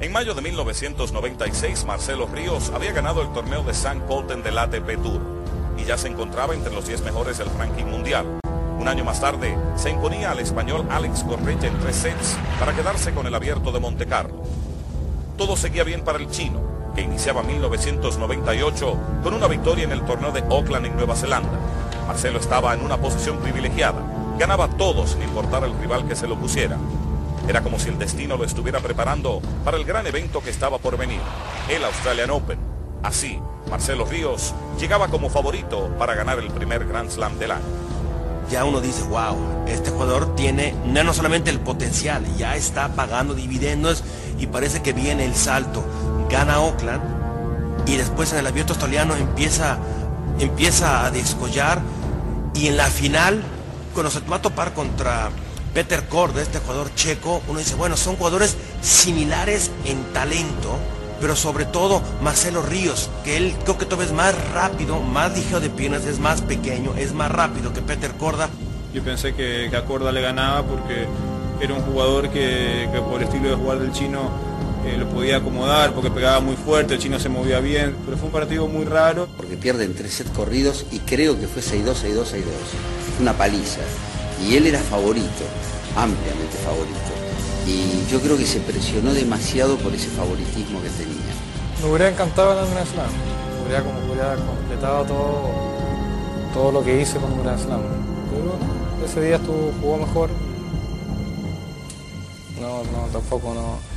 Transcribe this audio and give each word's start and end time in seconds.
En 0.00 0.12
mayo 0.12 0.34
de 0.34 0.42
1996, 0.42 1.86
Marcelo 1.86 2.26
Ríos 2.26 2.70
había 2.74 2.92
ganado 2.92 3.22
el 3.22 3.32
torneo 3.32 3.62
de 3.62 3.72
San 3.72 4.00
Colten 4.00 4.42
del 4.42 4.58
ATP 4.58 5.02
Tour 5.02 5.22
y 5.78 5.84
ya 5.84 5.96
se 5.96 6.08
encontraba 6.08 6.52
entre 6.52 6.74
los 6.74 6.86
10 6.86 7.00
mejores 7.02 7.38
del 7.38 7.48
ranking 7.58 7.86
mundial. 7.86 8.26
Un 8.78 8.86
año 8.86 9.02
más 9.02 9.22
tarde, 9.22 9.56
se 9.76 9.88
imponía 9.88 10.30
al 10.30 10.40
español 10.40 10.86
Alex 10.90 11.24
Correia 11.24 11.68
en 11.68 11.78
tres 11.78 11.96
sets 11.96 12.36
para 12.60 12.74
quedarse 12.74 13.14
con 13.14 13.26
el 13.26 13.34
abierto 13.34 13.72
de 13.72 13.80
Monte 13.80 14.04
Carlo. 14.04 14.42
Todo 15.38 15.56
seguía 15.56 15.82
bien 15.82 16.02
para 16.02 16.18
el 16.18 16.30
chino, 16.30 16.60
que 16.94 17.00
iniciaba 17.00 17.42
1998 17.44 18.98
con 19.22 19.32
una 19.32 19.46
victoria 19.46 19.84
en 19.84 19.92
el 19.92 20.04
torneo 20.04 20.32
de 20.32 20.40
Auckland 20.40 20.84
en 20.84 20.96
Nueva 20.96 21.16
Zelanda. 21.16 21.58
Marcelo 22.06 22.40
estaba 22.40 22.74
en 22.74 22.84
una 22.84 22.98
posición 22.98 23.38
privilegiada, 23.38 24.02
ganaba 24.38 24.68
todo 24.68 25.06
sin 25.06 25.22
importar 25.22 25.64
el 25.64 25.78
rival 25.78 26.06
que 26.06 26.14
se 26.14 26.28
lo 26.28 26.36
pusiera. 26.36 26.76
Era 27.48 27.62
como 27.62 27.78
si 27.78 27.88
el 27.88 27.98
destino 27.98 28.36
lo 28.36 28.44
estuviera 28.44 28.80
preparando 28.80 29.40
para 29.64 29.76
el 29.76 29.84
gran 29.84 30.06
evento 30.06 30.42
que 30.42 30.50
estaba 30.50 30.78
por 30.78 30.96
venir, 30.96 31.20
el 31.68 31.84
Australian 31.84 32.30
Open. 32.30 32.58
Así, 33.02 33.38
Marcelo 33.70 34.04
Ríos 34.04 34.54
llegaba 34.80 35.08
como 35.08 35.30
favorito 35.30 35.90
para 35.98 36.14
ganar 36.14 36.38
el 36.38 36.50
primer 36.50 36.86
Grand 36.86 37.10
Slam 37.10 37.38
del 37.38 37.52
año. 37.52 37.64
Ya 38.50 38.64
uno 38.64 38.80
dice, 38.80 39.02
wow, 39.04 39.36
este 39.66 39.90
jugador 39.90 40.34
tiene 40.36 40.74
no 40.86 41.12
solamente 41.12 41.50
el 41.50 41.60
potencial, 41.60 42.24
ya 42.36 42.56
está 42.56 42.88
pagando 42.94 43.34
dividendos 43.34 44.04
y 44.38 44.46
parece 44.46 44.82
que 44.82 44.92
viene 44.92 45.24
el 45.24 45.34
salto 45.34 45.84
gana 46.28 46.60
Oakland 46.60 47.02
y 47.86 47.96
después 47.96 48.32
en 48.32 48.40
el 48.40 48.46
abierto 48.46 48.72
australiano 48.72 49.14
empieza, 49.16 49.78
empieza 50.38 51.06
a 51.06 51.10
descollar 51.10 51.80
y 52.54 52.68
en 52.68 52.76
la 52.76 52.86
final, 52.86 53.42
cuando 53.94 54.10
se 54.10 54.20
va 54.20 54.36
a 54.36 54.42
topar 54.42 54.72
contra 54.72 55.30
Peter 55.76 56.04
Cord, 56.04 56.38
este 56.38 56.58
jugador 56.58 56.94
checo, 56.94 57.42
uno 57.48 57.58
dice, 57.58 57.74
bueno, 57.74 57.98
son 57.98 58.16
jugadores 58.16 58.56
similares 58.80 59.70
en 59.84 60.02
talento, 60.14 60.78
pero 61.20 61.36
sobre 61.36 61.66
todo 61.66 62.00
Marcelo 62.22 62.62
Ríos, 62.62 63.10
que 63.24 63.36
él 63.36 63.54
creo 63.62 63.76
que 63.76 63.84
todavía 63.84 64.06
es 64.06 64.12
más 64.14 64.34
rápido, 64.54 65.00
más 65.00 65.36
ligero 65.36 65.60
de 65.60 65.68
piernas, 65.68 66.06
es 66.06 66.18
más 66.18 66.40
pequeño, 66.40 66.94
es 66.96 67.12
más 67.12 67.30
rápido 67.30 67.74
que 67.74 67.82
Peter 67.82 68.10
Corda. 68.12 68.48
Yo 68.94 69.02
pensé 69.02 69.34
que, 69.34 69.70
a 69.76 69.84
Corda 69.84 70.12
le 70.12 70.22
ganaba 70.22 70.62
porque 70.62 71.06
era 71.60 71.74
un 71.74 71.82
jugador 71.82 72.30
que, 72.30 72.88
que 72.90 73.00
por 73.02 73.20
el 73.20 73.28
estilo 73.28 73.50
de 73.50 73.56
jugar 73.56 73.78
del 73.78 73.92
chino 73.92 74.30
lo 74.98 75.06
podía 75.10 75.38
acomodar 75.38 75.92
porque 75.92 76.10
pegaba 76.10 76.40
muy 76.40 76.56
fuerte, 76.56 76.94
el 76.94 77.00
chino 77.00 77.18
se 77.18 77.28
movía 77.28 77.60
bien, 77.60 77.94
pero 78.06 78.16
fue 78.16 78.28
un 78.28 78.32
partido 78.32 78.66
muy 78.66 78.86
raro. 78.86 79.28
Porque 79.36 79.58
pierden 79.58 79.94
tres 79.94 80.14
sets 80.14 80.30
corridos 80.30 80.86
y 80.90 81.00
creo 81.00 81.38
que 81.38 81.46
fue 81.46 81.60
6-2, 81.60 81.84
6-2, 81.84 82.24
6-2. 82.24 82.44
Una 83.20 83.34
paliza. 83.34 83.82
Y 84.44 84.56
él 84.56 84.66
era 84.66 84.80
favorito, 84.80 85.44
ampliamente 85.96 86.56
favorito. 86.64 86.96
Y 87.66 88.10
yo 88.10 88.20
creo 88.20 88.36
que 88.36 88.46
se 88.46 88.60
presionó 88.60 89.12
demasiado 89.12 89.76
por 89.78 89.94
ese 89.94 90.08
favoritismo 90.08 90.80
que 90.82 90.90
tenía. 90.90 91.34
Me 91.82 91.88
hubiera 91.88 92.08
encantado 92.08 92.54
ganar 92.54 92.64
un 92.64 92.86
Slam. 92.86 93.10
Hubiera, 93.64 93.82
como, 93.82 93.98
hubiera 94.12 94.36
completado 94.36 95.04
todo, 95.04 95.50
todo 96.54 96.72
lo 96.72 96.84
que 96.84 97.00
hice 97.00 97.18
con 97.18 97.32
un 97.32 97.40
Slam. 97.40 97.80
Pero 98.30 99.04
ese 99.04 99.20
día 99.20 99.36
estuvo, 99.36 99.72
jugó 99.80 99.98
mejor. 99.98 100.30
No, 102.60 102.78
no, 102.84 103.08
tampoco 103.12 103.54
no 103.54 103.96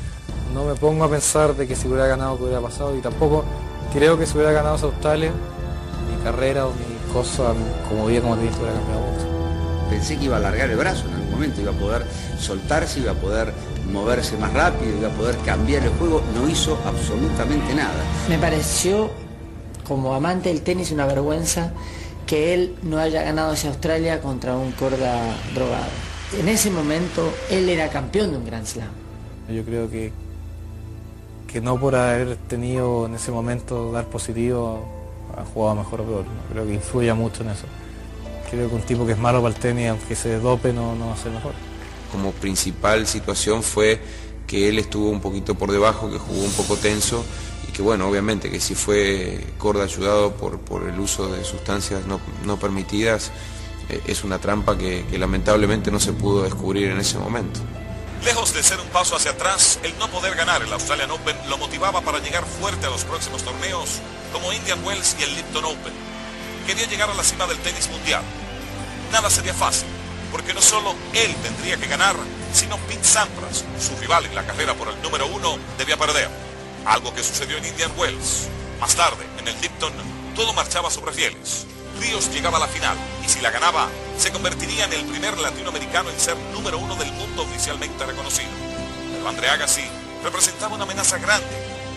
no 0.54 0.66
me 0.66 0.76
pongo 0.76 1.04
a 1.04 1.10
pensar 1.10 1.56
de 1.56 1.68
que 1.68 1.76
si 1.76 1.88
hubiera 1.88 2.08
ganado 2.08 2.38
que 2.38 2.44
hubiera 2.44 2.62
pasado 2.62 2.96
y 2.96 3.02
tampoco 3.02 3.44
creo 3.94 4.18
que 4.18 4.26
si 4.26 4.36
hubiera 4.36 4.52
ganado 4.52 4.78
Australia, 4.84 5.32
mi 6.10 6.24
carrera 6.24 6.66
o 6.66 6.72
mi 6.72 7.14
cosa, 7.14 7.54
como 7.88 8.08
vida 8.08 8.22
como 8.22 8.36
te 8.36 8.44
dije, 8.44 8.56
hubiera 8.60 8.74
cambiado 8.74 9.02
mucho. 9.02 9.39
Pensé 9.90 10.18
que 10.18 10.26
iba 10.26 10.36
a 10.36 10.40
alargar 10.40 10.70
el 10.70 10.78
brazo 10.78 11.08
en 11.08 11.14
algún 11.16 11.32
momento, 11.32 11.62
iba 11.62 11.72
a 11.72 11.76
poder 11.76 12.06
soltarse, 12.40 13.00
iba 13.00 13.12
a 13.12 13.16
poder 13.16 13.54
moverse 13.92 14.38
más 14.38 14.54
rápido, 14.54 14.98
iba 14.98 15.10
a 15.10 15.12
poder 15.12 15.38
cambiar 15.38 15.84
el 15.84 15.90
juego, 15.92 16.22
no 16.36 16.48
hizo 16.48 16.78
absolutamente 16.86 17.74
nada. 17.74 18.04
Me 18.28 18.38
pareció, 18.38 19.10
como 19.88 20.14
amante 20.14 20.50
del 20.50 20.62
tenis, 20.62 20.92
una 20.92 21.06
vergüenza 21.06 21.72
que 22.28 22.54
él 22.54 22.76
no 22.84 23.00
haya 23.00 23.24
ganado 23.24 23.54
ese 23.54 23.68
Australia 23.68 24.22
contra 24.22 24.56
un 24.56 24.72
corda 24.74 25.36
drogado. 25.56 25.90
En 26.40 26.48
ese 26.48 26.70
momento 26.70 27.34
él 27.50 27.68
era 27.70 27.90
campeón 27.90 28.32
de 28.32 28.38
un 28.38 28.46
Grand 28.46 28.68
Slam. 28.68 28.90
Yo 29.50 29.64
creo 29.64 29.90
que 29.90 30.14
que 31.52 31.62
no 31.62 31.80
por 31.80 31.96
haber 31.96 32.36
tenido 32.48 33.08
en 33.08 33.16
ese 33.16 33.32
momento 33.32 33.92
dar 33.92 34.06
positivo 34.06 34.86
ha 35.36 35.44
jugado 35.44 35.76
mejor 35.76 36.02
o 36.02 36.04
peor. 36.04 36.26
Creo 36.52 36.66
que 36.66 36.74
influye 36.76 37.14
mucho 37.14 37.44
en 37.44 37.50
eso. 37.50 37.66
Creo 38.50 38.70
que 38.70 38.76
un 38.76 38.82
tipo 38.82 39.06
que 39.06 39.14
es 39.14 39.18
malo 39.18 39.42
para 39.42 39.54
el 39.54 39.60
tenis, 39.60 39.90
aunque 39.90 40.16
se 40.16 40.40
dope, 40.40 40.74
no, 40.74 40.96
no 40.96 41.08
va 41.08 41.14
a 41.14 41.18
ser 41.18 41.32
mejor. 41.32 41.54
Como 42.12 42.32
principal 42.32 43.06
situación 43.06 43.62
fue 43.62 44.02
que 44.48 44.68
él 44.68 44.80
estuvo 44.80 45.10
un 45.10 45.22
poquito 45.22 45.56
por 45.56 45.72
debajo, 45.72 46.10
que 46.10 46.18
jugó 46.18 46.44
un 46.44 46.52
poco 46.54 46.76
tenso 46.76 47.24
y 47.68 47.72
que 47.72 47.84
bueno, 47.84 48.08
obviamente 48.08 48.50
que 48.50 48.60
si 48.60 48.74
fue 48.74 49.46
Corda 49.60 49.84
ayudado 49.84 50.34
por, 50.34 50.60
por 50.60 50.90
el 50.90 51.00
uso 51.00 51.32
de 51.32 51.46
sustancias 51.46 52.02
no, 52.08 52.60
permitidas, 52.60 53.32
eh, 53.90 54.02
es 54.08 54.24
una 54.24 54.40
trampa 54.40 54.76
que 54.78 55.06
lamentablemente 55.18 55.92
no 55.92 56.00
se 56.00 56.14
pudo 56.14 56.44
descubrir 56.44 56.90
en 56.90 57.00
ese 57.00 57.20
momento. 57.20 57.60
Lejos 58.24 58.54
de 58.54 58.62
ser 58.62 58.80
un 58.82 58.88
paso 58.88 59.16
hacia 59.16 59.32
atrás, 59.32 59.80
el 59.82 59.98
no 59.98 60.10
poder 60.10 60.36
ganar 60.36 60.62
el 60.62 60.74
Australian 60.74 61.10
Open 61.12 61.38
lo 61.48 61.58
motivaba 61.58 62.02
para 62.02 62.20
llegar 62.20 62.44
fuerte 62.44 62.86
a 62.86 62.90
los 62.90 63.06
próximos 63.06 63.44
torneos 63.44 64.02
como 64.34 64.52
Indian 64.52 64.84
Wells 64.84 65.16
y 65.20 65.24
el 65.24 65.36
Lipton 65.36 65.64
Open. 65.64 65.94
Quería 66.68 66.86
llegar 66.88 67.10
a 67.10 67.14
la 67.14 67.24
cima 67.24 67.48
del 67.48 67.58
tenis 67.60 67.90
mundial. 67.90 68.22
Nada 69.12 69.30
sería 69.30 69.54
fácil, 69.54 69.88
porque 70.32 70.54
no 70.54 70.62
solo 70.62 70.96
él 71.14 71.36
tendría 71.44 71.78
que 71.78 71.88
ganar, 71.88 72.16
sino 72.54 72.78
Pete 72.88 73.04
Sampras, 73.04 73.66
su 73.80 73.96
rival 74.00 74.26
en 74.26 74.36
la 74.36 74.46
carrera 74.46 74.74
por 74.74 74.88
el 74.88 75.02
número 75.02 75.28
uno, 75.28 75.58
debía 75.78 75.98
perder. 75.98 76.30
Algo 76.86 77.14
que 77.14 77.24
sucedió 77.24 77.58
en 77.58 77.66
Indian 77.66 77.92
Wells. 77.98 78.48
Más 78.80 78.96
tarde, 78.96 79.26
en 79.40 79.48
el 79.48 79.60
Lipton, 79.62 79.94
todo 80.36 80.54
marchaba 80.54 80.90
sobre 80.90 81.12
fieles. 81.12 81.66
Ríos 82.00 82.32
llegaba 82.32 82.58
a 82.58 82.62
la 82.62 82.68
final 82.68 82.96
y 83.26 83.30
si 83.30 83.42
la 83.42 83.52
ganaba, 83.52 83.90
se 84.18 84.32
convertiría 84.32 84.86
en 84.86 84.94
el 84.94 85.06
primer 85.06 85.38
latinoamericano 85.38 86.10
en 86.10 86.20
ser 86.20 86.38
número 86.54 86.78
uno 86.78 86.96
del 86.96 87.12
mundo 87.14 87.44
oficialmente 87.44 88.06
reconocido. 88.06 88.50
Pero 89.12 89.28
André 89.28 89.50
Agassi 89.50 89.84
representaba 90.24 90.76
una 90.76 90.86
amenaza 90.86 91.18
grande 91.18 91.48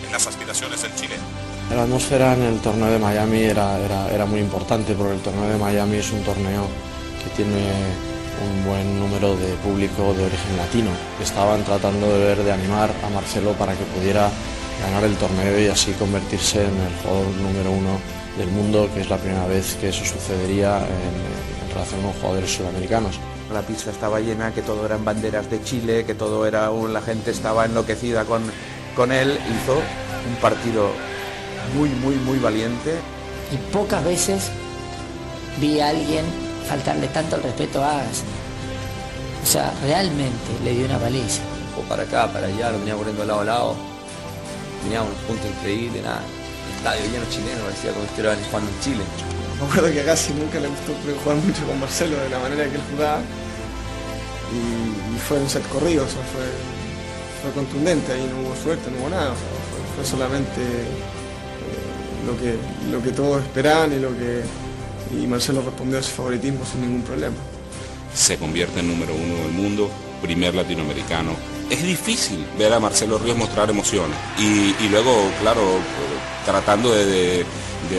en 0.05 0.11
las 0.11 0.27
aspiraciones 0.27 0.83
del 0.83 0.95
chileno. 0.97 1.23
La 1.71 1.85
atmósfera 1.85 2.35
en 2.35 2.43
el 2.43 2.61
torneo 2.61 2.91
de 2.91 2.99
Miami 2.99 3.45
era, 3.45 3.79
era, 3.79 4.27
muy 4.27 4.41
importante 4.41 4.95
porque 4.95 5.15
el 5.15 5.21
torneo 5.21 5.49
de 5.49 5.57
Miami 5.57 5.97
es 5.99 6.11
un 6.11 6.23
torneo 6.23 6.67
que 7.25 7.31
tiene 7.37 7.59
un 8.43 8.65
buen 8.65 8.99
número 8.99 9.37
de 9.37 9.55
público 9.57 10.15
de 10.15 10.25
origen 10.25 10.57
latino. 10.57 10.91
Estaban 11.23 11.65
tratando 11.65 12.07
de 12.13 12.19
ver, 12.25 12.43
de 12.43 12.53
animar 12.53 12.91
a 13.05 13.09
Marcelo 13.11 13.53
para 13.53 13.75
que 13.75 13.85
pudiera 13.85 14.31
ganar 14.83 15.05
el 15.05 15.17
torneo 15.17 15.61
y 15.61 15.69
así 15.69 15.93
convertirse 15.93 16.65
en 16.65 16.77
el 16.77 16.95
jugador 17.03 17.27
número 17.37 17.71
uno 17.71 17.99
del 18.37 18.49
mundo, 18.49 18.89
que 18.95 19.03
es 19.03 19.11
la 19.11 19.19
primera 19.19 19.47
vez 19.47 19.77
que 19.81 19.91
eso 19.91 20.05
sucedería 20.05 20.79
en, 20.79 21.73
relación 21.73 22.03
con 22.03 22.13
jugadores 22.13 22.55
sudamericanos. 22.55 23.19
La 23.51 23.63
pista 23.63 23.91
estaba 23.91 24.21
llena, 24.21 24.53
que 24.53 24.61
todo 24.61 24.85
eran 24.85 25.05
banderas 25.05 25.51
de 25.51 25.63
Chile, 25.63 26.05
que 26.05 26.15
todo 26.15 26.47
era 26.47 26.71
un, 26.71 26.93
la 26.93 27.01
gente 27.01 27.31
estaba 27.31 27.65
enloquecida 27.65 28.25
con, 28.25 28.43
con 28.95 29.11
él. 29.11 29.39
Hizo 29.49 29.77
un 29.77 30.37
partido 30.41 30.91
muy, 31.75 31.89
muy, 31.89 32.17
muy 32.17 32.39
valiente. 32.39 32.97
Y 33.51 33.57
pocas 33.73 34.05
veces 34.05 34.51
vi 35.59 35.81
a 35.81 35.89
alguien 35.89 36.25
faltarle 36.73 37.09
tanto 37.09 37.37
el 37.37 37.43
respeto 37.43 37.83
a 37.83 38.01
Agassi. 38.01 38.25
O 39.43 39.47
sea, 39.47 39.73
realmente 39.85 40.51
le 40.65 40.73
dio 40.73 40.87
una 40.87 40.99
paliza. 40.99 41.43
O 41.79 41.83
para 41.89 42.03
acá, 42.05 42.33
para 42.33 42.47
allá, 42.47 42.71
lo 42.73 42.79
venía 42.79 42.95
corriendo 42.95 43.25
lado 43.25 43.41
a 43.41 43.45
lado. 43.45 43.77
Tenía 44.83 45.03
un 45.03 45.13
punto 45.27 45.47
increíble, 45.47 46.03
nada 46.03 46.23
estadio 46.83 47.05
lleno 47.13 47.25
chileno, 47.31 47.63
parecía 47.63 47.93
como 47.93 48.03
si 48.03 48.11
estuvieran 48.11 48.39
jugando 48.51 48.71
en 48.71 48.81
Chile. 48.81 49.05
Me 49.59 49.67
acuerdo 49.67 49.93
que 49.93 50.01
a 50.01 50.05
casi 50.05 50.33
nunca 50.35 50.59
le 50.59 50.67
gustó 50.67 50.91
jugar 51.23 51.37
mucho 51.39 51.63
con 51.65 51.79
Marcelo 51.79 52.17
de 52.19 52.29
la 52.29 52.41
manera 52.41 52.65
que 52.65 52.75
él 52.75 52.83
jugaba. 52.91 53.21
Y, 54.51 55.19
fue 55.29 55.39
un 55.39 55.49
set 55.49 55.63
corrido, 55.69 56.05
fue, 56.07 56.49
fue 57.41 57.53
contundente, 57.55 58.13
ahí 58.13 58.29
no 58.29 58.43
hubo 58.43 58.57
suerte, 58.57 58.91
no 58.91 58.99
hubo 58.99 59.11
nada, 59.11 59.33
fue, 59.95 60.05
solamente 60.05 60.61
eh, 60.61 62.27
lo, 62.27 62.37
que, 62.37 62.59
lo 62.91 63.01
que 63.01 63.13
todos 63.13 63.41
esperaban 63.41 63.93
y 63.93 64.01
lo 64.01 64.11
que 64.11 64.43
y 65.11 65.27
Marcelo 65.27 65.63
respondió 65.63 65.99
a 65.99 66.01
ese 66.01 66.13
favoritismo 66.13 66.65
sin 66.65 66.83
ningún 66.83 67.03
problema. 67.03 67.37
Se 68.15 68.37
convierte 68.37 68.81
en 68.81 68.89
número 68.89 69.15
uno 69.15 69.35
del 69.35 69.53
mundo, 69.53 69.91
primer 70.21 70.55
latinoamericano. 70.55 71.33
Es 71.71 71.83
difícil 71.83 72.45
ver 72.59 72.73
a 72.73 72.81
Marcelo 72.81 73.19
Ríos 73.19 73.37
mostrar 73.37 73.71
emociones 73.71 74.17
y, 74.39 74.75
y 74.85 74.89
luego, 74.91 75.31
claro, 75.41 75.63
tratando 76.45 76.93
de, 76.93 77.45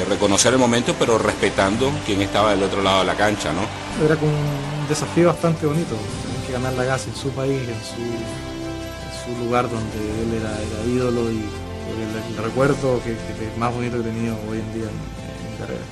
reconocer 0.09 0.53
el 0.53 0.59
momento, 0.59 0.95
pero 0.97 1.17
respetando 1.17 1.91
quién 2.05 2.21
estaba 2.21 2.51
del 2.51 2.63
otro 2.63 2.81
lado 2.81 2.99
de 2.99 3.05
la 3.05 3.15
cancha, 3.15 3.51
¿no? 3.53 3.61
Era 4.03 4.15
como 4.15 4.31
un 4.31 4.87
desafío 4.89 5.27
bastante 5.27 5.67
bonito, 5.67 5.95
tener 6.23 6.47
que 6.47 6.53
ganar 6.53 6.73
la 6.73 6.83
gas 6.83 7.05
en 7.07 7.15
su 7.15 7.29
país, 7.29 7.61
en 7.61 7.83
su, 7.83 9.43
lugar 9.45 9.69
donde 9.69 9.97
él 10.21 10.41
era, 10.41 10.57
ídolo 10.87 11.31
y 11.31 11.37
el, 11.37 12.43
recuerdo 12.43 13.01
que, 13.03 13.15
más 13.57 13.73
bonito 13.73 14.01
que 14.01 14.09
he 14.09 14.11
tenido 14.11 14.35
hoy 14.49 14.59
en 14.59 14.73
día 14.73 14.83
en, 14.89 15.51
mi 15.51 15.57
carrera. 15.57 15.83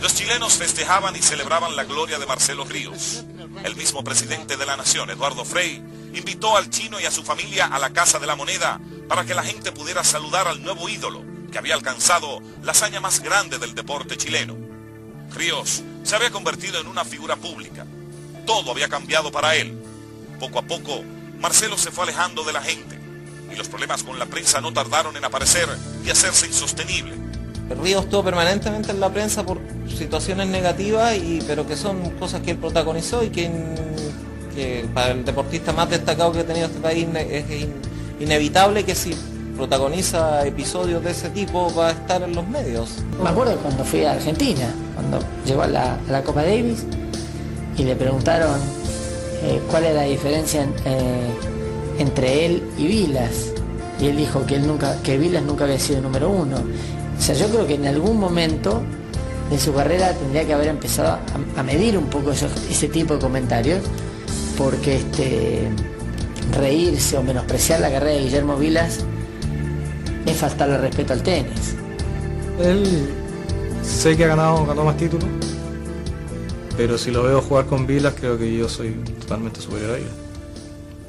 Los 0.00 0.14
chilenos 0.14 0.54
festejaban 0.54 1.14
y 1.14 1.20
celebraban 1.20 1.76
la 1.76 1.84
gloria 1.84 2.18
de 2.18 2.26
Marcelo 2.26 2.64
Ríos. 2.64 3.24
El 3.64 3.76
mismo 3.76 4.02
presidente 4.02 4.56
de 4.56 4.64
la 4.64 4.76
nación, 4.76 5.10
Eduardo 5.10 5.44
Frei, 5.44 5.82
invitó 6.14 6.56
al 6.56 6.70
chino 6.70 6.98
y 6.98 7.04
a 7.04 7.10
su 7.10 7.22
familia 7.22 7.66
a 7.66 7.78
la 7.78 7.90
Casa 7.90 8.18
de 8.18 8.26
la 8.26 8.34
Moneda 8.34 8.80
para 9.08 9.26
que 9.26 9.34
la 9.34 9.42
gente 9.42 9.72
pudiera 9.72 10.02
saludar 10.02 10.48
al 10.48 10.62
nuevo 10.62 10.88
ídolo 10.88 11.22
que 11.52 11.58
había 11.58 11.74
alcanzado 11.74 12.40
la 12.62 12.72
hazaña 12.72 13.00
más 13.00 13.20
grande 13.20 13.58
del 13.58 13.74
deporte 13.74 14.16
chileno. 14.16 14.56
Ríos 15.34 15.82
se 16.02 16.16
había 16.16 16.30
convertido 16.30 16.80
en 16.80 16.86
una 16.86 17.04
figura 17.04 17.36
pública. 17.36 17.84
Todo 18.46 18.70
había 18.70 18.88
cambiado 18.88 19.30
para 19.30 19.54
él. 19.54 19.78
Poco 20.38 20.60
a 20.60 20.62
poco, 20.62 21.02
Marcelo 21.40 21.76
se 21.76 21.90
fue 21.90 22.04
alejando 22.04 22.42
de 22.42 22.54
la 22.54 22.62
gente 22.62 22.98
y 23.52 23.56
los 23.56 23.68
problemas 23.68 24.02
con 24.02 24.18
la 24.18 24.26
prensa 24.26 24.62
no 24.62 24.72
tardaron 24.72 25.14
en 25.16 25.24
aparecer 25.26 25.68
y 26.04 26.10
hacerse 26.10 26.46
insostenible. 26.46 27.29
Ríos 27.70 28.04
estuvo 28.04 28.24
permanentemente 28.24 28.90
en 28.90 29.00
la 29.00 29.10
prensa 29.10 29.44
por 29.44 29.58
situaciones 29.88 30.48
negativas, 30.48 31.16
y, 31.16 31.40
pero 31.46 31.66
que 31.66 31.76
son 31.76 32.10
cosas 32.18 32.42
que 32.42 32.52
él 32.52 32.56
protagonizó 32.58 33.22
y 33.22 33.30
que, 33.30 33.50
para 34.92 35.12
el 35.12 35.24
deportista 35.24 35.72
más 35.72 35.88
destacado 35.88 36.32
que 36.32 36.40
ha 36.40 36.46
tenido 36.46 36.66
este 36.66 36.80
país 36.80 37.06
es 37.14 37.44
inevitable 38.20 38.84
que 38.84 38.94
si 38.94 39.14
protagoniza 39.56 40.46
episodios 40.46 41.04
de 41.04 41.10
ese 41.10 41.28
tipo 41.30 41.72
va 41.74 41.88
a 41.88 41.90
estar 41.92 42.22
en 42.22 42.34
los 42.34 42.48
medios. 42.48 42.96
Me 43.22 43.28
acuerdo 43.28 43.56
cuando 43.56 43.84
fui 43.84 44.04
a 44.04 44.12
Argentina, 44.12 44.66
cuando 44.94 45.18
llegó 45.44 45.62
a 45.62 45.66
la, 45.66 46.22
Copa 46.24 46.42
Davis 46.42 46.84
y 47.76 47.84
le 47.84 47.94
preguntaron 47.94 48.58
eh, 49.42 49.60
cuál 49.70 49.84
era 49.84 49.94
la 49.94 50.02
diferencia 50.04 50.66
eh, 50.84 51.30
entre 51.98 52.46
él 52.46 52.62
y 52.78 52.86
Vilas. 52.86 53.52
Y 54.00 54.06
él 54.06 54.16
dijo 54.16 54.46
que 54.46 54.56
él 54.56 54.66
nunca, 54.66 55.00
que 55.02 55.18
Vilas 55.18 55.42
nunca 55.42 55.64
había 55.64 55.78
sido 55.78 56.00
número 56.00 56.30
uno. 56.30 56.56
O 56.56 57.22
sea, 57.22 57.34
yo 57.34 57.48
creo 57.48 57.66
que 57.66 57.74
en 57.74 57.86
algún 57.86 58.18
momento 58.18 58.82
de 59.50 59.58
su 59.58 59.74
carrera 59.74 60.14
tendría 60.14 60.46
que 60.46 60.54
haber 60.54 60.68
empezado 60.68 61.18
a, 61.56 61.62
medir 61.62 61.98
un 61.98 62.06
poco 62.06 62.30
ese 62.30 62.88
tipo 62.88 63.14
de 63.14 63.20
comentarios, 63.20 63.80
porque 64.56 64.96
este, 64.96 65.68
reírse 66.52 67.18
o 67.18 67.22
menospreciar 67.22 67.80
la 67.80 67.90
carrera 67.90 68.12
de 68.12 68.22
Guillermo 68.22 68.56
Vilas 68.56 69.00
es 70.24 70.36
faltarle 70.36 70.78
respeto 70.78 71.12
al 71.12 71.22
tenis. 71.22 71.74
Él 72.60 73.08
sé 73.82 74.16
que 74.16 74.24
ha 74.24 74.28
ganado, 74.28 74.64
ganó 74.66 74.84
más 74.84 74.96
títulos, 74.96 75.28
pero 76.76 76.96
si 76.96 77.10
lo 77.10 77.24
veo 77.24 77.42
jugar 77.42 77.66
con 77.66 77.86
Vilas 77.86 78.14
creo 78.18 78.38
que 78.38 78.56
yo 78.56 78.68
soy 78.68 78.90
totalmente 79.20 79.60
superior 79.60 79.90
a 79.90 79.96
él, 79.98 80.04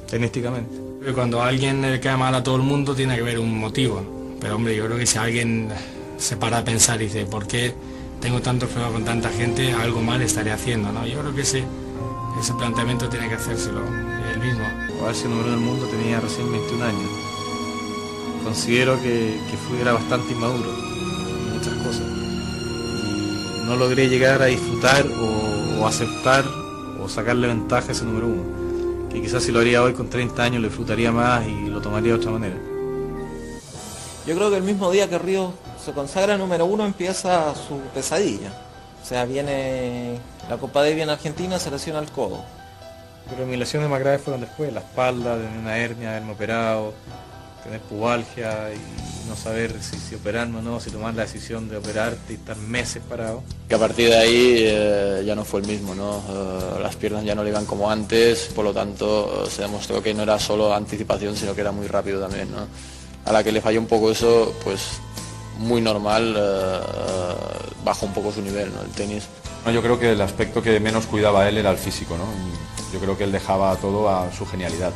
tenísticamente. 0.10 0.91
Cuando 1.16 1.42
alguien 1.42 1.82
le 1.82 2.00
cae 2.00 2.16
mal 2.16 2.34
a 2.36 2.44
todo 2.44 2.56
el 2.56 2.62
mundo 2.62 2.96
tiene 2.96 3.16
que 3.16 3.22
haber 3.22 3.40
un 3.40 3.58
motivo, 3.58 4.38
pero 4.40 4.56
hombre, 4.56 4.76
yo 4.76 4.86
creo 4.86 4.98
que 4.98 5.06
si 5.06 5.18
alguien 5.18 5.70
se 6.18 6.38
para 6.38 6.60
a 6.60 6.64
pensar 6.64 7.02
y 7.02 7.06
dice, 7.06 7.26
¿por 7.26 7.48
qué 7.48 7.74
tengo 8.20 8.42
tanto 8.42 8.68
feo 8.68 8.92
con 8.92 9.04
tanta 9.04 9.30
gente? 9.30 9.74
Algo 9.74 10.02
mal 10.02 10.22
estaré 10.22 10.52
haciendo, 10.52 10.92
¿no? 10.92 11.06
Yo 11.06 11.20
creo 11.20 11.34
que 11.34 11.42
ese, 11.42 11.64
ese 12.40 12.54
planteamiento 12.54 13.10
tiene 13.10 13.28
que 13.28 13.36
hacérselo 13.36 13.82
él 14.34 14.40
mismo. 14.40 14.64
A 15.02 15.08
ver 15.08 15.16
si 15.16 15.24
el 15.24 15.32
número 15.32 15.52
del 15.52 15.60
mundo 15.60 15.88
tenía 15.88 16.20
recién 16.20 16.52
21 16.52 16.86
años 16.86 17.32
considero 18.44 19.02
que, 19.02 19.40
que 19.50 19.58
fui, 19.58 19.80
era 19.80 19.94
bastante 19.94 20.34
inmaduro 20.34 20.70
en 20.70 21.54
muchas 21.54 21.74
cosas. 21.76 22.04
Y 23.62 23.66
no 23.66 23.76
logré 23.76 24.10
llegar 24.10 24.42
a 24.42 24.46
disfrutar 24.46 25.06
o, 25.08 25.88
aceptar 25.88 26.46
o 27.02 27.10
sacarle 27.10 27.48
ventaja 27.48 27.90
a 27.90 27.92
ese 27.92 28.06
número 28.06 28.28
uno. 28.28 28.61
Que 29.12 29.22
quizás 29.22 29.44
si 29.44 29.52
lo 29.52 29.60
haría 29.60 29.84
hoy 29.84 29.94
con 29.94 30.10
30 30.10 30.42
años 30.42 30.62
lo 30.62 30.68
disfrutaría 30.68 31.12
más 31.12 31.46
y 31.46 31.68
lo 31.68 31.82
tomaría 31.82 32.14
de 32.14 32.18
otra 32.18 32.32
manera. 32.32 32.56
Yo 34.26 34.36
creo 34.36 34.50
que 34.50 34.58
el 34.58 34.64
mismo 34.64 34.92
día 34.92 35.10
que 35.10 35.18
Río 35.18 35.54
se 35.84 35.92
consagra 35.94 36.38
número 36.38 36.66
uno 36.66 36.86
empieza 36.86 37.54
su 37.56 37.80
pesadilla. 37.94 38.52
O 39.02 39.06
sea, 39.06 39.26
viene 39.26 40.20
la 40.50 40.58
Copa 40.58 40.84
de 40.84 41.02
en 41.02 41.10
Argentina, 41.10 41.60
se 41.60 41.72
lesiona 41.72 42.00
el 42.00 42.12
codo. 42.12 42.44
Pero 43.30 43.46
mis 43.46 43.58
lesiones 43.58 43.90
más 43.90 44.00
graves 44.00 44.22
fueron 44.22 44.42
después, 44.42 44.72
la 44.72 44.82
espalda, 44.82 45.38
de 45.38 45.48
una 45.60 45.78
hernia, 45.78 46.12
haberme 46.12 46.34
operado, 46.34 46.94
tener 47.64 47.80
pubalgia 47.82 48.74
y 48.74 49.30
no 49.30 49.36
saber 49.36 49.74
si, 49.82 49.98
si 49.98 50.16
operarme 50.16 50.60
o 50.60 50.62
no, 50.62 50.80
si 50.80 50.90
tomar 50.90 51.14
la 51.14 51.24
decisión 51.24 51.70
de 51.70 51.78
operarte 51.78 52.34
y 52.34 52.36
estar 52.36 52.58
meses 52.58 53.02
parado. 53.08 53.44
Que 53.68 53.76
a 53.76 53.78
partir 53.78 54.10
de 54.10 54.18
ahí 54.18 54.56
eh, 54.60 55.24
ya 55.26 55.36
no 55.36 55.46
fue 55.46 55.62
el 55.62 55.68
mismo, 55.68 55.96
¿no? 55.96 56.18
Eh, 56.18 56.80
las 56.82 56.96
piernas 56.96 57.24
ya 57.24 57.36
no 57.36 57.44
le 57.44 57.50
iban 57.50 57.66
como 57.66 57.90
antes, 57.90 58.50
por 58.56 58.66
lo 58.66 58.74
tanto 58.74 59.48
se 59.50 59.62
demostró 59.62 60.02
que 60.02 60.14
no 60.14 60.24
era 60.24 60.40
solo 60.40 60.74
anticipación, 60.74 61.36
sino 61.36 61.56
que 61.56 61.62
era 61.62 61.72
muy 61.72 61.88
rápido 61.88 62.20
también, 62.20 62.52
¿no? 62.52 62.68
A 63.26 63.32
la 63.32 63.44
que 63.44 63.52
le 63.52 63.62
falló 63.62 63.80
un 63.80 63.88
poco 63.88 64.12
eso, 64.12 64.54
pues 64.64 65.00
muy 65.60 65.82
normal, 65.82 66.36
eh, 66.38 66.80
bajó 67.86 68.08
un 68.08 68.14
poco 68.14 68.32
su 68.32 68.42
nivel, 68.42 68.74
¿no? 68.74 68.82
El 68.82 68.90
tenis. 68.90 69.26
yo 69.72 69.82
creo 69.82 70.00
que 70.00 70.12
el 70.12 70.22
aspecto 70.22 70.62
que 70.62 70.80
menos 70.80 71.06
cuidaba 71.06 71.48
él 71.48 71.58
era 71.58 71.70
el 71.70 71.78
físico, 71.78 72.18
¿no? 72.18 72.26
Yo 72.92 73.00
creo 73.00 73.18
que 73.18 73.24
él 73.24 73.32
dejaba 73.32 73.76
todo 73.78 74.10
a 74.10 74.32
su 74.34 74.46
genialidad 74.46 74.92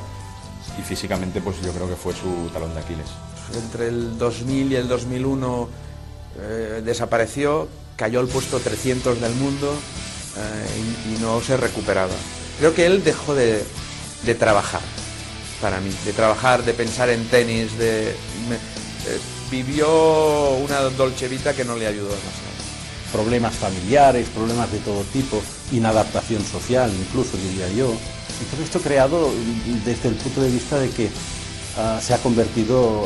y 0.77 0.81
físicamente 0.81 1.41
pues 1.41 1.61
yo 1.61 1.71
creo 1.71 1.87
que 1.87 1.95
fue 1.95 2.13
su 2.13 2.49
talón 2.53 2.73
de 2.73 2.81
Aquiles. 2.81 3.07
Entre 3.53 3.87
el 3.87 4.17
2000 4.17 4.71
y 4.71 4.75
el 4.75 4.87
2001 4.87 5.69
eh, 6.39 6.81
desapareció, 6.83 7.67
cayó 7.95 8.19
al 8.19 8.27
puesto 8.27 8.59
300 8.59 9.21
del 9.21 9.33
mundo 9.35 9.73
eh, 10.37 11.13
y, 11.15 11.21
no 11.21 11.39
se 11.41 11.57
recuperaba. 11.57 12.13
Creo 12.59 12.73
que 12.73 12.85
él 12.85 13.03
dejó 13.03 13.33
de, 13.35 13.63
trabajar, 14.37 14.81
para 15.61 15.79
mí, 15.79 15.91
de 16.03 16.13
trabajar, 16.13 16.63
de 16.63 16.73
pensar 16.73 17.09
en 17.09 17.25
tenis, 17.27 17.77
de, 17.77 18.09
eh, 18.09 18.15
vivió 19.49 20.49
una 20.55 20.81
dolce 20.81 21.27
vita 21.27 21.53
que 21.53 21.63
no 21.63 21.75
le 21.75 21.87
ayudó 21.87 22.09
demasiado. 22.09 22.55
Problemas 23.13 23.53
familiares, 23.55 24.27
problemas 24.27 24.71
de 24.71 24.79
todo 24.79 25.01
tipo, 25.13 25.41
inadaptación 25.71 26.43
social 26.43 26.91
incluso 26.91 27.37
diría 27.37 27.69
yo, 27.69 27.93
y 28.41 28.45
todo 28.45 28.63
esto 28.63 28.79
creado 28.79 29.31
desde 29.85 30.09
el 30.09 30.15
punto 30.15 30.41
de 30.41 30.51
vista 30.51 30.77
de 30.77 30.89
que 30.89 31.09
ah, 31.77 31.99
se 32.01 32.13
ha 32.13 32.17
convertido, 32.17 33.05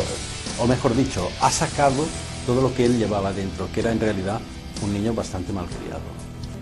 o 0.60 0.68
mejor 0.68 0.96
dicho, 0.96 1.30
ha 1.42 1.52
sacado 1.52 2.06
todo 2.46 2.62
lo 2.62 2.74
que 2.74 2.86
él 2.86 2.98
llevaba 2.98 3.31
dentro, 3.31 3.70
que 3.74 3.81
era 3.81 3.92
en 3.92 4.00
realidad 4.00 4.40
un 4.81 4.94
niño 4.94 5.14
bastante 5.14 5.54
mal 5.54 5.66
criado. 5.66 6.02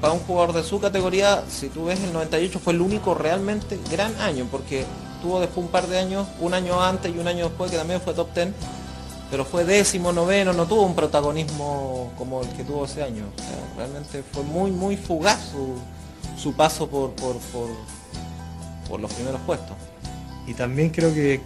Para 0.02 0.14
un 0.14 0.19
jugador 0.19 0.54
de 0.54 0.64
su 0.64 0.80
categoría, 0.80 1.44
si 1.50 1.69
tú 1.69 1.86
ves 1.86 2.00
el 2.02 2.14
98 2.14 2.60
fue 2.60 2.74
el 2.74 2.81
único 2.81 3.16
realmente 3.16 3.80
gran 3.90 4.16
año, 4.22 4.48
porque 4.52 4.86
tuvo 5.22 5.40
después 5.40 5.66
un 5.66 5.72
par 5.72 5.88
de 5.88 5.98
años, 5.98 6.28
un 6.40 6.54
año 6.54 6.81
antes 6.81 7.14
y 7.14 7.18
un 7.18 7.28
año 7.28 7.46
después 7.46 7.72
que 7.72 7.78
también 7.78 8.02
fue 8.02 8.14
top 8.14 8.34
10, 8.36 8.50
pero 9.31 9.44
fue 9.44 9.66
décimo, 9.66 10.12
noveno, 10.14 10.54
no 10.54 10.66
tuvo 10.66 10.83
un 10.83 10.95
protagonismo 10.95 12.14
como 12.18 12.42
el 12.42 12.50
que 12.50 12.64
tuvo 12.64 12.86
ese 12.86 13.04
año. 13.04 13.24
realmente 13.76 14.24
fue 14.31 14.44
muy, 14.44 14.71
muy 14.71 14.97
fugaz 14.97 15.40
su, 16.38 16.54
paso 16.54 16.88
por, 16.88 17.12
por 17.12 17.36
por 17.52 17.69
los 18.96 19.14
primeros 19.14 19.42
puestos. 19.42 19.76
Y 20.48 20.54
también 20.54 20.90
creo 20.90 21.14
que, 21.14 21.42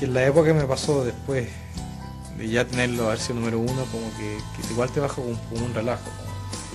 en 0.00 0.14
la 0.14 0.24
época 0.24 0.48
que 0.48 0.54
me 0.54 0.64
pasó 0.64 1.04
después 1.04 1.48
de 2.38 2.48
ya 2.48 2.64
tenerlo, 2.64 3.08
haber 3.08 3.18
sido 3.18 3.36
número 3.36 3.58
uno, 3.58 3.84
como 3.90 4.10
que, 4.16 4.38
igual 4.70 4.90
te 4.90 5.00
baja 5.00 5.16
como, 5.16 5.66
un 5.66 5.74
relajo. 5.74 6.08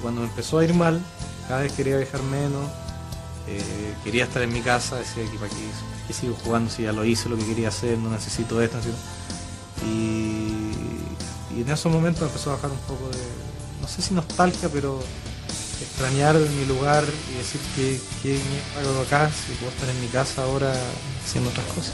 cuando 0.01 0.21
me 0.21 0.27
empezó 0.27 0.59
a 0.59 0.65
ir 0.65 0.73
mal, 0.73 1.01
cada 1.47 1.61
vez 1.61 1.71
quería 1.71 1.97
viajar 1.97 2.21
menos, 2.23 2.69
eh, 3.47 3.93
quería 4.03 4.25
estar 4.25 4.41
en 4.41 4.51
mi 4.51 4.61
casa, 4.61 4.97
decía 4.97 5.23
que 5.31 5.37
para 5.37 5.49
qué, 5.49 6.13
sigo 6.13 6.35
jugando 6.43 6.69
si 6.69 6.83
ya 6.83 6.91
lo 6.91 7.05
hice 7.05 7.29
lo 7.29 7.37
que 7.37 7.45
quería 7.45 7.69
hacer, 7.69 7.97
no 7.97 8.09
necesito 8.11 8.61
esto, 8.61 8.77
Y, 9.85 10.73
y 11.55 11.61
en 11.61 11.69
esos 11.69 11.91
momentos 11.91 12.23
empezó 12.23 12.51
a 12.51 12.55
bajar 12.55 12.71
un 12.71 12.77
poco 12.79 13.09
de, 13.09 13.23
no 13.81 13.87
sé 13.87 14.01
si 14.01 14.13
nostalgia, 14.13 14.69
pero 14.69 14.99
extrañar 15.83 16.35
mi 16.35 16.65
lugar 16.65 17.03
y 17.31 17.37
decir 17.37 17.61
que, 17.75 17.99
que 18.21 18.39
hago 18.79 19.01
acá 19.01 19.29
si 19.29 19.53
puedo 19.53 19.71
estar 19.71 19.89
en 19.89 20.01
mi 20.01 20.07
casa 20.07 20.43
ahora 20.43 20.73
haciendo 21.23 21.49
otras 21.49 21.65
cosas. 21.67 21.93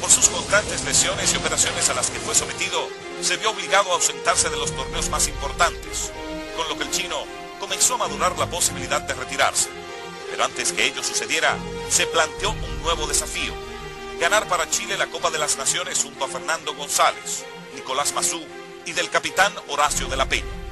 Por 0.00 0.10
sus 0.10 0.28
constantes 0.28 0.84
lesiones 0.84 1.32
y 1.32 1.36
operaciones 1.36 1.88
a 1.88 1.94
las 1.94 2.10
que 2.10 2.18
fue 2.18 2.34
sometido, 2.34 2.88
se 3.22 3.36
vio 3.38 3.50
obligado 3.50 3.90
a 3.90 3.94
ausentarse 3.94 4.50
de 4.50 4.56
los 4.56 4.74
torneos 4.76 5.08
más 5.08 5.28
importantes, 5.28 6.12
con 6.56 6.68
lo 6.68 6.76
que 6.76 6.84
el 6.84 6.90
chino 6.90 7.16
comenzó 7.58 7.94
a 7.94 7.98
madurar 7.98 8.38
la 8.38 8.46
posibilidad 8.46 9.00
de 9.00 9.14
retirarse. 9.14 9.70
Pero 10.30 10.44
antes 10.44 10.72
que 10.72 10.84
ello 10.84 11.02
sucediera, 11.02 11.56
se 11.88 12.06
planteó 12.06 12.50
un 12.50 12.82
nuevo 12.82 13.06
desafío, 13.06 13.54
ganar 14.20 14.46
para 14.48 14.68
Chile 14.68 14.98
la 14.98 15.06
Copa 15.06 15.30
de 15.30 15.38
las 15.38 15.56
Naciones 15.56 16.02
junto 16.02 16.24
a 16.24 16.28
Fernando 16.28 16.74
González, 16.74 17.44
Nicolás 17.74 18.12
Mazú 18.12 18.42
y 18.84 18.92
del 18.92 19.08
capitán 19.08 19.52
Horacio 19.68 20.06
de 20.08 20.16
la 20.16 20.28
Peña. 20.28 20.63